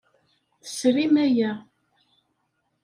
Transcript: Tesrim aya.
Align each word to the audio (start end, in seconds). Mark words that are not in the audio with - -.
Tesrim 0.63 1.15
aya. 1.25 1.51